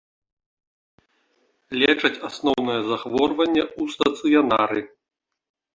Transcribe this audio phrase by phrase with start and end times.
[1.81, 4.81] Лечаць асноўнае захворванне ў стацыянары.